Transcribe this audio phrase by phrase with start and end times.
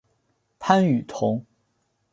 [0.57, 1.45] 潘雨桐。